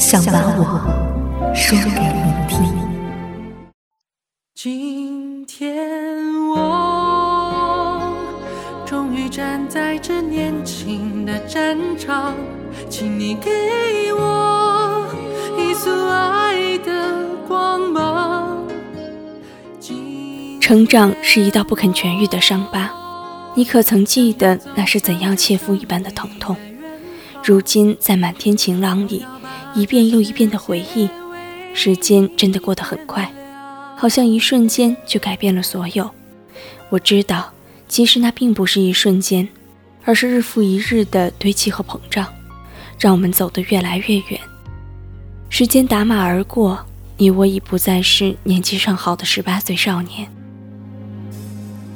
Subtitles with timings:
[0.00, 0.64] 想把我
[1.54, 2.56] 说给你听。
[4.54, 8.10] 今天我
[8.86, 12.34] 终于站在这年轻的战场，
[12.88, 13.50] 请你给
[14.14, 15.06] 我
[15.58, 18.66] 一束爱的光芒。
[20.62, 22.90] 成长是一道不肯痊愈的伤疤，
[23.54, 26.56] 你可曾记得那是怎样切肤一般的疼痛？
[27.44, 29.26] 如今在满天晴朗里。
[29.74, 31.08] 一遍又一遍的回忆，
[31.72, 33.32] 时间真的过得很快，
[33.96, 36.10] 好像一瞬间就改变了所有。
[36.88, 37.52] 我知道，
[37.88, 39.48] 其实那并不是一瞬间，
[40.04, 42.26] 而是日复一日的堆积和膨胀，
[42.98, 44.40] 让我们走得越来越远。
[45.48, 46.84] 时间打马而过，
[47.16, 50.28] 你我已不再是年纪尚好的十八岁少年。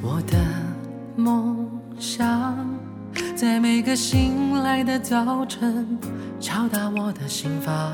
[0.00, 0.38] 我的
[1.16, 2.56] 梦想。
[3.36, 5.98] 在每个醒来的早晨，
[6.44, 7.90] 敲打我的心房，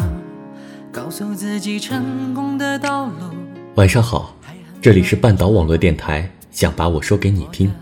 [0.90, 3.12] 告诉自己成功的道路。
[3.76, 4.34] 晚上好，
[4.82, 7.72] 这里是半岛网络电台，想把我说给你听，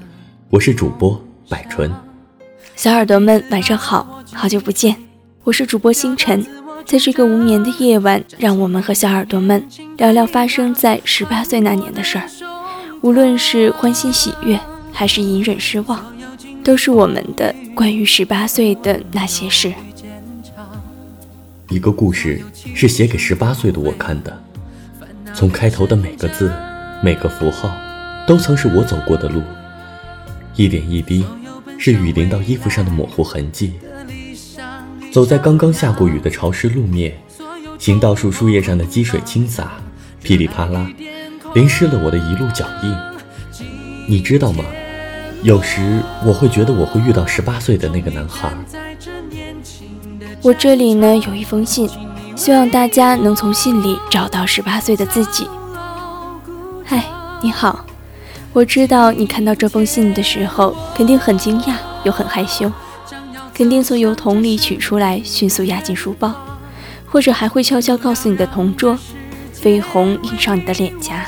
[0.50, 1.90] 我是主播百纯。
[2.76, 4.94] 小耳朵们晚上好，好久不见，
[5.42, 6.46] 我是主播星辰。
[6.84, 12.28] 在这个无眠的夜晚，让我们和小耳朵们聊聊发生在十八岁那年的事儿，
[13.00, 14.60] 无论是欢欣喜悦，
[14.92, 16.04] 还是隐忍失望。
[16.62, 19.72] 都是我们的关于十八岁的那些事。
[21.70, 22.40] 一个故事
[22.74, 24.42] 是写给十八岁的我看的，
[25.34, 26.50] 从开头的每个字、
[27.02, 27.70] 每个符号，
[28.26, 29.42] 都曾是我走过的路。
[30.54, 31.26] 一点一滴，
[31.78, 33.74] 是雨淋到衣服上的模糊痕迹。
[35.12, 37.12] 走在刚刚下过雨的潮湿路面，
[37.78, 39.72] 行道树树叶上的积水倾洒，
[40.22, 40.90] 噼里啪啦，
[41.54, 42.96] 淋湿了我的一路脚印。
[44.06, 44.64] 你知道吗？
[45.42, 48.52] 有时我会觉得我会遇到十八岁的那个男孩。
[50.48, 51.86] 我这里呢有一封信，
[52.34, 55.46] 希望大家能从信里找到十八岁的自己。
[56.86, 57.04] 嗨，
[57.42, 57.84] 你好，
[58.54, 62.72] 我知道你看到这封信的时候肯定很惊讶又很害羞，
[63.52, 66.32] 肯定从邮筒里取出来迅速压进书包，
[67.04, 68.98] 或者还会悄悄告诉你的同桌，
[69.54, 71.26] 绯红映上你的脸颊，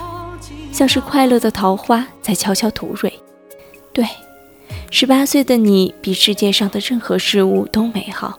[0.73, 3.13] 像是快乐的桃花在悄悄吐蕊。
[3.93, 4.03] 对，
[4.93, 8.39] 十八岁的你比世界上的任何事物都美好。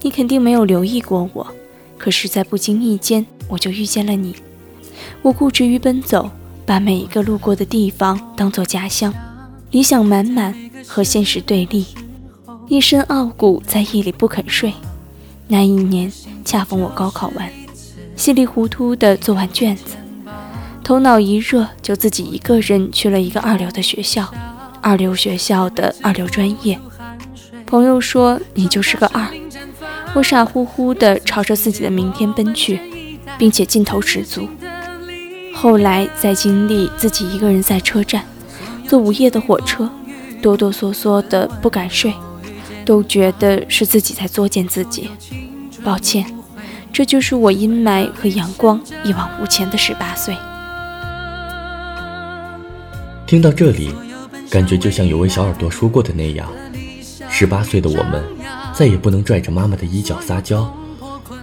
[0.00, 1.46] 你肯定没有留意过我，
[1.98, 4.36] 可是，在不经意间，我就遇见了你。
[5.22, 6.30] 我固执于奔走，
[6.64, 9.12] 把每一个路过的地方当作家乡，
[9.72, 10.54] 理想满满
[10.86, 11.84] 和现实对立，
[12.68, 14.72] 一身傲骨在夜里不肯睡。
[15.48, 16.12] 那一年
[16.44, 17.50] 恰逢我高考完，
[18.14, 19.96] 稀里糊涂地做完卷子，
[20.84, 24.32] 头脑一热就自己一个人去了一个二流的学校。
[24.82, 26.78] 二流学校的二流专业，
[27.66, 29.26] 朋友说你就是个二，
[30.14, 32.80] 我傻乎乎地朝着自己的明天奔去，
[33.38, 34.48] 并且劲头十足。
[35.54, 38.24] 后来再经历自己一个人在车站
[38.86, 39.90] 坐午夜的火车，
[40.40, 42.14] 哆哆嗦嗦的不敢睡，
[42.84, 45.10] 都觉得是自己在作践自己。
[45.84, 46.24] 抱歉，
[46.92, 50.36] 这就是我阴霾和阳光一往无前的十八岁。
[53.26, 53.90] 听到这里。
[54.50, 56.48] 感觉就像有位小耳朵说过的那样，
[57.30, 58.24] 十八岁的我们
[58.72, 60.74] 再也不能拽着妈妈的衣角撒娇，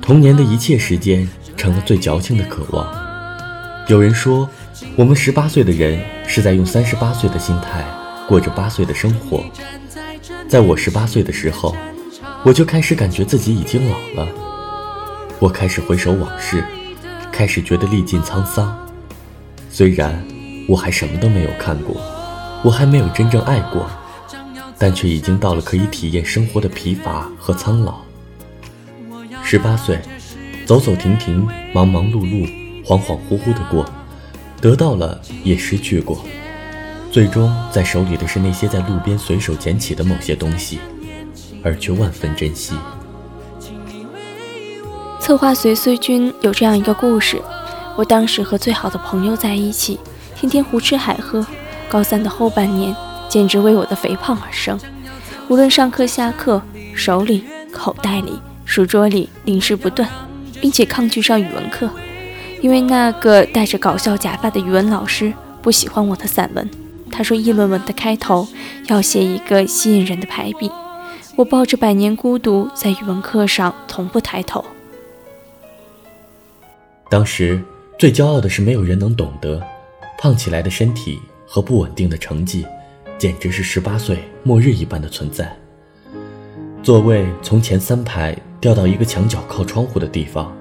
[0.01, 2.87] 童年的一切时间成了最矫情的渴望。
[3.87, 4.49] 有人说，
[4.95, 7.85] 我们十八岁的人是在用三十八岁的心态
[8.27, 9.45] 过着八岁的生活。
[10.47, 11.75] 在我十八岁的时候，
[12.43, 14.27] 我就开始感觉自己已经老了。
[15.37, 16.63] 我开始回首往事，
[17.31, 18.75] 开始觉得历尽沧桑。
[19.69, 20.25] 虽然
[20.67, 22.14] 我还什么都没有看过。
[22.65, 23.85] 我还没有真正爱过，
[24.79, 27.99] 但却已经到了可以体验生活的疲乏和苍老。
[29.43, 29.99] 十八岁，
[30.65, 32.43] 走走停停，忙忙碌碌，
[32.83, 33.85] 恍恍惚惚的过，
[34.59, 36.25] 得到了也失去过，
[37.11, 40.79] 最终在手里的是那些在路边随手捡起的某些东西，
[41.63, 42.73] 而却万分珍惜。
[45.19, 47.39] 策划随随君有这样一个故事：
[47.95, 49.99] 我当时和最好的朋友在一起，
[50.35, 51.45] 天天胡吃海喝。
[51.89, 52.95] 高三的后半年，
[53.29, 54.79] 简直为我的肥胖而生。
[55.47, 56.61] 无论上课下课，
[56.95, 60.09] 手里、口袋里、书桌里零食不断，
[60.59, 61.89] 并且抗拒上语文课，
[62.61, 66.69] 因为那个戴着搞笑假发的语文老师不喜欢我的散文。
[67.11, 68.47] 他说议论文的开头
[68.87, 70.69] 要写一个吸引人的排比。
[71.37, 74.63] 我抱着百年孤独，在语文课上从不抬头。
[77.09, 77.61] 当时
[77.99, 79.61] 最骄傲的是没有人能懂得，
[80.17, 81.19] 胖起来的身体
[81.55, 82.65] 和不稳定的成绩，
[83.17, 85.57] 简直是十八岁末日一般的存在。
[86.83, 90.53] 座位从前三排调到一个墙角靠窗户的地方，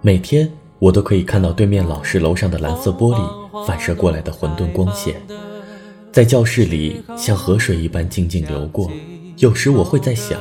[0.00, 0.50] 每天
[0.80, 5.22] 我都可以看到对面老师楼上的蓝色玻璃反射过来的混沌光线，
[6.10, 8.90] 在教室里像河水一般静静流过。
[9.36, 10.40] 有时我会在想，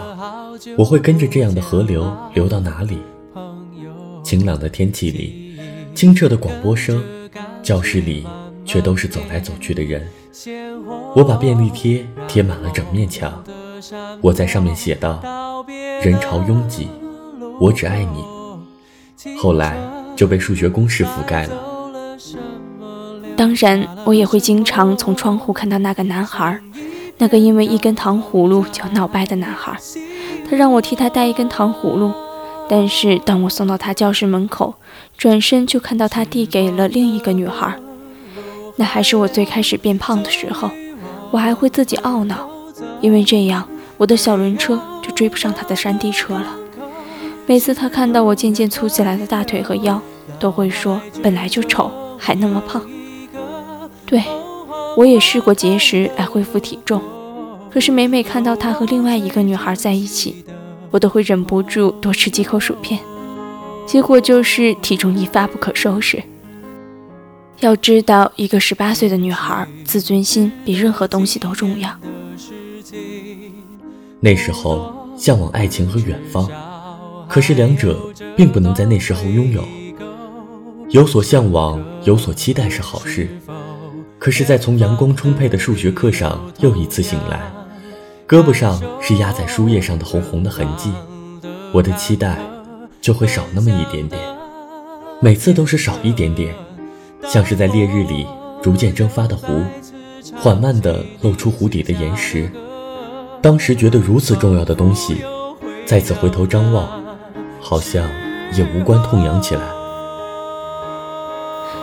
[0.75, 2.97] 我会跟着这样的河流流到哪里？
[4.24, 5.56] 晴朗的天气里，
[5.94, 7.00] 清澈的广播声，
[7.62, 8.25] 教室里
[8.68, 10.08] 却都是走来走去的人。
[11.16, 13.44] 我把便利贴贴满了整面墙，
[14.22, 15.19] 我在上面写道
[16.04, 16.88] ：“人潮拥挤，
[17.60, 18.24] 我只爱你。”
[19.40, 19.75] 后来
[20.16, 21.56] 就被数学公式覆盖了。
[23.36, 26.60] 当然，我也会经常从窗户看到那个男孩，
[27.18, 29.75] 那个因为一根糖葫芦就闹掰的男孩。
[30.50, 32.12] 他让我替他带一根糖葫芦。
[32.70, 34.75] 但是当我送到他教室门口，
[35.18, 37.80] 转身就看到他递给了另一个女孩。
[38.77, 40.69] 那还是我最开始变胖的时候，
[41.31, 42.47] 我还会自己懊恼，
[43.01, 46.56] 因为这样我的小轮车就追不上他的山地车了。
[47.45, 50.01] 每次他看到我渐渐粗起来的大腿和腰，
[50.39, 52.81] 都会说：“本来就丑，还那么胖。”
[54.06, 54.24] 对，
[54.95, 57.01] 我也试过节食来恢复体重，
[57.71, 60.45] 可是每每看到他和另外一个女孩在一起。
[60.89, 62.97] 我都会忍不住多吃几口薯片，
[63.85, 66.24] 结果就是体重一发不可收拾。
[67.59, 71.89] 要知道，一个十八岁的女孩，自尊心比任何东西都重要。
[74.19, 76.48] 那时候向往爱情和远方，
[77.27, 78.00] 可是两者
[78.36, 79.63] 并不能在那时候拥有。
[80.89, 83.27] 有所向往，有所期待是好事，
[84.19, 87.42] 可是，在从阳光充沛的数学课上又一次醒来。
[88.27, 90.92] 胳膊上是压在书页上的红红的痕迹，
[91.74, 92.38] 我的期待
[93.01, 94.21] 就会少那么一点点，
[95.21, 96.53] 每次都是少一点点，
[97.27, 98.25] 像是在烈日里
[98.62, 99.62] 逐渐蒸发的湖，
[100.38, 102.50] 缓慢地露出湖底的岩石。
[103.41, 105.18] 当时觉得如此重要的东西，
[105.85, 106.88] 再次回头张望，
[107.59, 108.03] 好像
[108.53, 109.62] 也无关痛痒起来。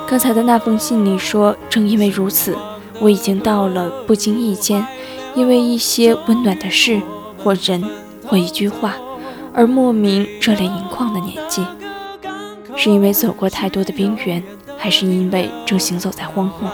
[0.06, 2.56] 刚才的那封信里说，正因为如此，
[3.00, 4.87] 我已经到了不经意间。
[5.35, 7.02] 因为一些温暖的事，
[7.43, 7.82] 或人，
[8.25, 8.94] 或一句话，
[9.52, 11.61] 而莫名热泪盈眶的年纪，
[12.76, 14.41] 是因为走过太多的冰原，
[14.85, 16.71] 还是因为正行走在荒漠？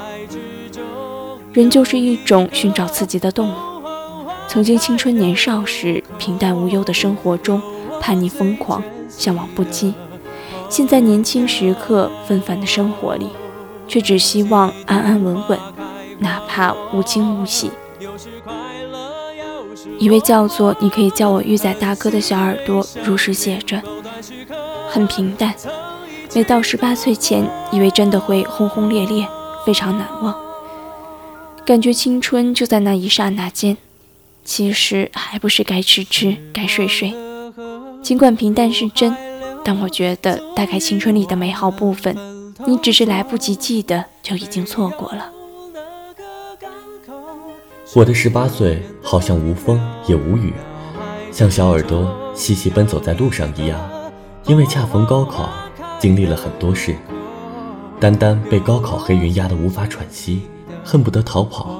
[1.52, 3.54] 人就是一种寻找刺激的动物。
[4.48, 7.62] 曾经青春年少时，平淡无忧的生活中，
[8.00, 9.92] 叛逆疯狂，向往不羁；
[10.68, 13.28] 现在年轻时刻，纷繁的生活里，
[13.86, 15.56] 却只希望安安稳稳，
[16.18, 17.70] 哪怕无惊无喜。
[20.00, 23.80] 一位叫做“你可以叫我玉仔大哥”的小耳朵如实写着，
[24.88, 25.54] 很平淡。
[26.32, 29.26] 每到十八岁前，以为真的会轰轰烈烈，
[29.66, 30.34] 非常难忘，
[31.66, 33.76] 感觉青春就在那一刹那间。
[34.44, 37.12] 其实还不是该吃吃，该睡睡。
[38.00, 39.14] 尽管平淡是真，
[39.64, 42.16] 但我觉得大概青春里的美好部分，
[42.64, 45.30] 你只是来不及记得，就已经错过了。
[47.94, 50.54] 我的十八岁好像无风也无雨，
[51.32, 53.78] 像小耳朵细细奔走在路上一样。
[54.46, 55.50] 因为恰逢高考，
[56.00, 56.96] 经历了很多事，
[58.00, 60.40] 单单被高考黑云压得无法喘息，
[60.82, 61.78] 恨不得逃跑。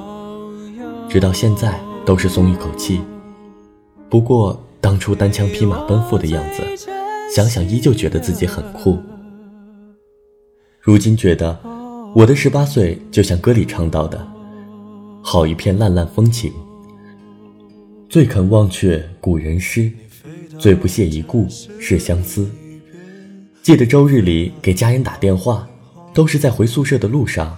[1.08, 3.00] 直到现在都是松一口气。
[4.10, 6.62] 不过当初单枪匹马奔赴的样子，
[7.34, 8.98] 想想依旧觉得自己很酷。
[10.80, 11.58] 如今觉得，
[12.14, 14.28] 我的十八岁就像歌里唱到的。
[15.22, 16.52] 好一片烂烂风情，
[18.08, 19.90] 最肯忘却古人诗，
[20.58, 22.46] 最不屑一顾是相思。
[23.62, 25.68] 记得周日里给家人打电话，
[26.14, 27.54] 都是在回宿舍的路上，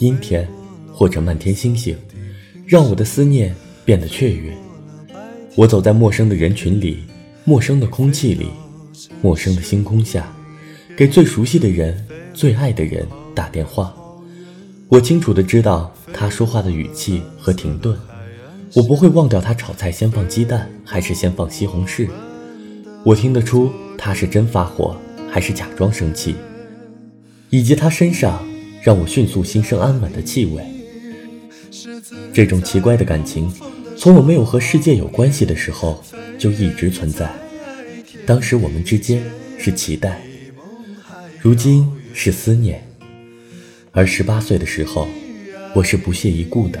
[0.00, 0.48] 阴天
[0.92, 1.96] 或者漫天星星，
[2.66, 4.52] 让我的思念变得雀跃。
[5.54, 7.04] 我走在陌生的人群里，
[7.44, 8.48] 陌生的空气里，
[9.22, 10.26] 陌生的星空下，
[10.96, 13.94] 给最熟悉的人、最爱的人打电话，
[14.88, 17.96] 我清楚的知道他说话的语气和停顿，
[18.74, 22.08] 我不会忘掉他炒菜先放鸡蛋还是先放西红柿。
[23.04, 24.96] 我听得出他是真发火
[25.34, 26.36] 还是假装生气，
[27.50, 28.46] 以及他身上
[28.80, 30.64] 让我迅速心生安稳的气味。
[32.32, 33.52] 这种奇怪的感情，
[33.96, 36.00] 从我没有和世界有关系的时候
[36.38, 37.28] 就一直存在。
[38.24, 39.24] 当时我们之间
[39.58, 40.22] 是期待，
[41.40, 42.86] 如今是思念。
[43.90, 45.08] 而十八岁的时候，
[45.74, 46.80] 我是不屑一顾的。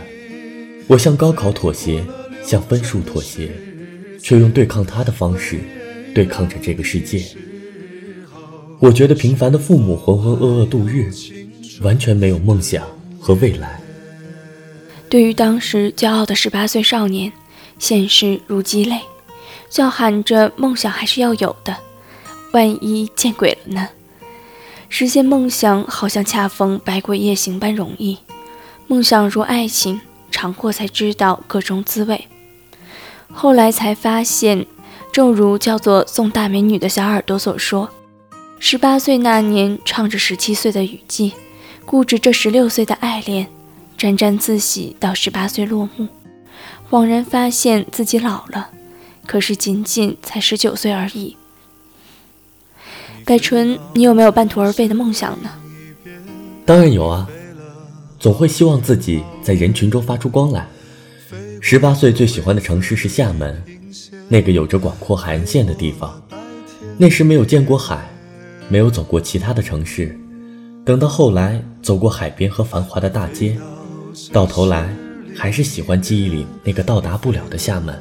[0.86, 2.04] 我向高考妥协，
[2.44, 3.50] 向分数妥协，
[4.22, 5.58] 却用对抗他的方式
[6.14, 7.20] 对抗着这个世界。
[8.84, 11.10] 我觉得平凡的父母浑浑噩噩度日，
[11.80, 12.86] 完全没有梦想
[13.18, 13.80] 和未来。
[15.08, 17.32] 对于当时骄傲的十八岁少年，
[17.78, 19.00] 现实如鸡肋，
[19.70, 21.74] 叫喊着梦想还是要有的，
[22.52, 23.88] 万一见鬼了呢？
[24.90, 28.18] 实现梦想好像恰逢百鬼夜行般容易，
[28.86, 29.98] 梦想如爱情，
[30.30, 32.28] 尝过才知道各种滋味。
[33.32, 34.66] 后来才发现，
[35.10, 37.88] 正如叫做宋大美女的小耳朵所说，
[38.66, 41.34] 十八岁那年唱着十七岁的雨季，
[41.84, 43.46] 固执着十六岁的爱恋，
[43.98, 46.08] 沾沾自喜到十八岁落幕，
[46.88, 48.70] 恍然发现自己老了，
[49.26, 51.36] 可是仅仅才十九岁而已。
[53.26, 55.50] 百纯，你有没有半途而废的梦想呢？
[56.64, 57.28] 当然有啊，
[58.18, 60.66] 总会希望自己在人群中发出光来。
[61.60, 63.62] 十八岁最喜欢的城市是厦门，
[64.26, 66.18] 那个有着广阔海岸线的地方。
[66.96, 68.08] 那时没有见过海，
[68.68, 70.18] 没有走过其他的城市，
[70.84, 73.56] 等到后来走过海边和繁华的大街，
[74.32, 74.88] 到头来
[75.36, 77.94] 还是喜欢记忆里那个到达不了的厦门。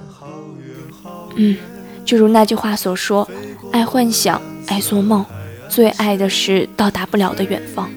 [1.36, 1.58] 嗯，
[2.05, 3.27] 就如那句话所说，
[3.72, 4.41] 爱幻想。
[4.65, 5.25] 爱做梦，
[5.67, 7.89] 最爱的是到达不了的远方。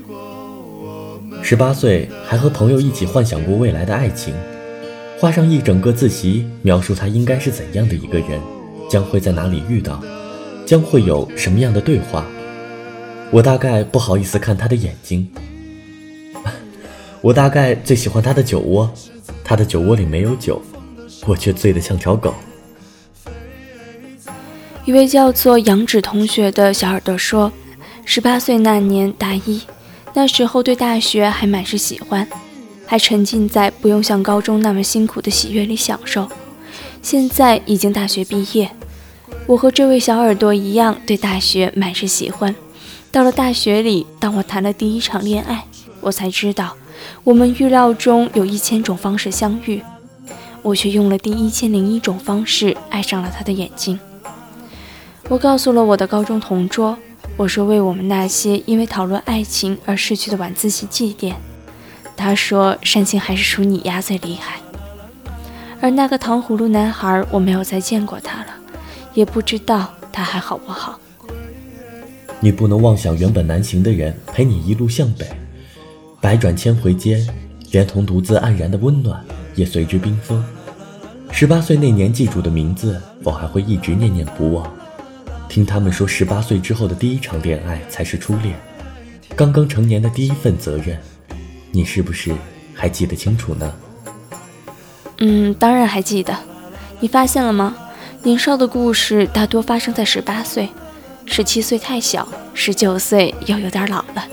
[1.42, 4.34] 十八岁还和朋友一起幻想过未来的爱情，
[5.20, 8.40] 画上一整个自习，描述他应该是怎样的一个人，
[8.90, 10.02] 将会在哪里遇到，
[10.66, 12.26] 将会有什么样的对话。
[13.32, 15.28] 我大概不好意思看他的眼睛，
[17.20, 18.90] 我大概最喜欢他的酒窝，
[19.44, 20.62] 他的酒窝里没有酒，
[21.26, 22.32] 我却醉得像条狗。
[24.84, 27.52] 一位叫做杨芷同学的小耳朵说
[28.06, 29.60] ：“十八岁那年大一，
[30.14, 32.26] 那时候对大学还满是喜欢，
[32.86, 36.28] 还沉浸在不用像高中那么辛苦的喜悦里享受。
[37.02, 38.70] 现在已经大学毕业，
[39.46, 42.54] 我和这位小耳朵一样对大学满是喜欢。
[43.12, 45.64] 到了大学里，当我谈了第一场恋爱，
[46.00, 46.76] 我才知道，
[47.24, 49.82] 我们预料中有一千种方式相遇，
[50.62, 53.98] 我却用了第一千零一种方式爱上了他的眼睛。”
[55.28, 56.96] 我告诉了我的高中同桌，
[57.36, 61.34] 我说为我们那些因为讨论爱情而逝去的晚自习祭奠。
[62.16, 64.56] 他说煽情还是属你丫最厉害。
[65.80, 68.46] 而那个糖葫芦男孩，我没有再见过他了，
[69.14, 71.00] 也不知道他还好不好。
[72.40, 75.26] 你不能妄想原本难行的人陪你一路向北，
[76.20, 77.26] 百转千回间，
[77.72, 79.24] 连同独自黯然的温暖
[79.54, 80.44] 也随之冰封。
[81.32, 84.70] 十八岁那年记住的名字，我还会一直念念不忘。
[85.48, 88.54] 听他们说，十八岁之后的第一场恋爱才是初恋，
[89.34, 90.98] 刚刚成年的第一份责任，
[91.72, 92.32] 你是不是
[92.74, 93.74] 还记得清楚呢？
[95.18, 96.36] 嗯，当然还记得。
[97.00, 97.76] 你发现了吗？
[98.22, 100.68] 年少的故事大多发生在十八岁，
[101.26, 104.26] 十七岁太小，十九岁又有点老了。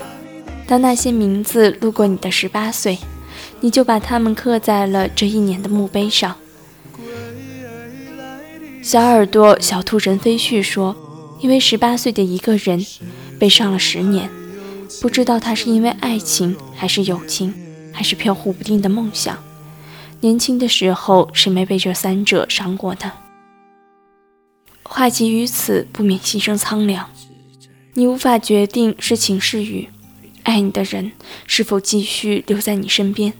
[0.66, 2.98] 当那些名字路过你的十八岁，
[3.60, 6.34] 你就把它们刻在了这一年的墓碑上。
[8.82, 10.96] 小耳朵小兔人飞絮说。
[11.40, 12.82] 因为十八岁的一个人，
[13.38, 14.30] 被伤了十年，
[15.02, 17.52] 不知道他是因为爱情，还是友情，
[17.92, 19.36] 还是飘忽不定的梦想。
[20.20, 23.12] 年轻的时候，谁没被这三者伤过呢？
[24.96, 27.10] 话及于此，不免心生苍凉。
[27.94, 29.88] 你无法决定是晴是雨，
[30.44, 31.10] 爱你的人
[31.48, 33.32] 是否继续留在你身边，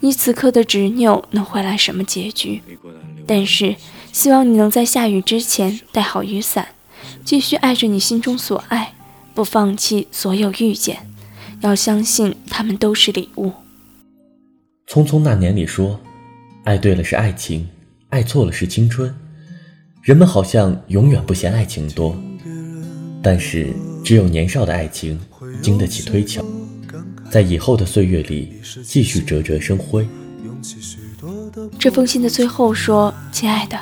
[0.00, 2.62] 你此刻的执拗能换来什么结局？
[3.26, 3.76] 但是，
[4.12, 6.68] 希望你能在下雨之前带好雨伞。
[7.22, 8.94] 继续爱着你心中所爱，
[9.34, 11.06] 不放弃所有遇见，
[11.60, 13.52] 要相信他们都是礼物。
[14.88, 16.00] 匆匆那年里说，
[16.64, 17.68] 爱对了是爱情，
[18.08, 19.14] 爱错了是青春。
[20.08, 22.16] 人们好像永远不嫌爱情多，
[23.22, 25.20] 但是只有年少的爱情
[25.60, 26.42] 经得起推敲，
[27.30, 30.08] 在以后的岁月里继续折折生辉。
[31.78, 33.78] 这封信的最后说：“亲爱的。”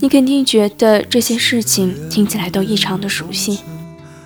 [0.00, 3.60] 你肯定觉得这些事情听起来都异常的熟悉，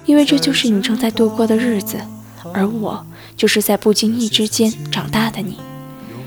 [0.07, 1.99] 因为这就是你正在度过的日子，
[2.53, 5.57] 而我就是在不经意之间长大的你。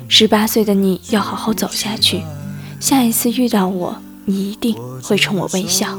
[0.08, 2.22] 十八岁的你要好好走下去，
[2.80, 5.98] 下一次遇到我，你一定会冲我微笑。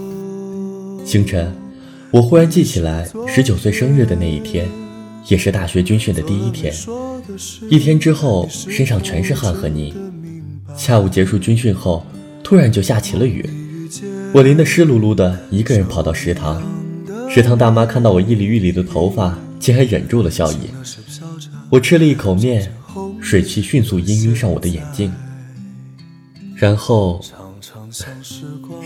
[1.05, 1.53] 星辰，
[2.11, 4.69] 我忽然记起来十九岁生日的那一天，
[5.29, 6.73] 也是大学军训的第一天。
[7.69, 9.95] 一天之后，身上全是汗和泥。
[10.77, 12.05] 下午结束军训后，
[12.43, 13.49] 突然就下起了雨，
[14.33, 16.63] 我淋得湿漉漉的，一个人跑到食堂。
[17.29, 20.57] 食堂大妈看到我一缕一缕的头发，竟然忍住了笑意。
[21.71, 22.73] 我吃了一口面。
[23.23, 25.11] 水汽迅速氤氲上我的眼睛，
[26.55, 27.19] 然后，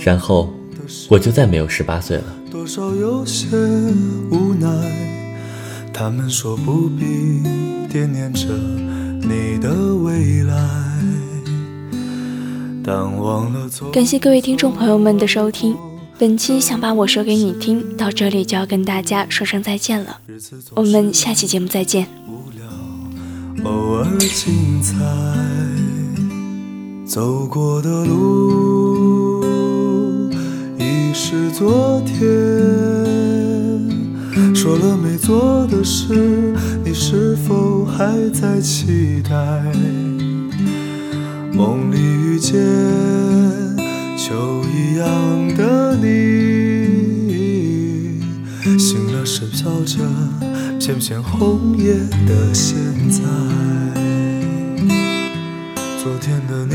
[0.05, 0.53] 然后
[1.09, 2.25] 我就再没有十八岁了。
[2.51, 3.49] 多少有些
[4.31, 4.69] 无奈，
[5.93, 7.43] 他们说不必
[7.89, 8.47] 惦念着
[9.23, 10.55] 你的未来。
[13.93, 15.77] 感谢各位听众朋友们的收听，
[16.17, 20.21] 本期想把我说给你听到这里就要跟大家说声再见了，
[20.77, 22.07] 我们下期节目再见。
[23.65, 24.95] 偶尔精彩，
[27.05, 28.86] 走过的路已
[31.19, 32.19] 是昨天。
[34.55, 36.53] 说了没做的事，
[36.85, 39.35] 你是否还在期待？
[41.55, 42.55] 梦里遇见
[44.15, 45.09] 秋一样
[45.57, 46.05] 的你，
[48.79, 49.97] 醒了时飘着。
[50.79, 51.95] 片片红叶
[52.29, 52.77] 的现
[53.11, 53.23] 在，
[55.99, 56.75] 昨天的你，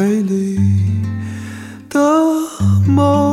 [0.00, 0.56] 美丽
[1.90, 2.00] 的
[2.86, 3.29] 梦。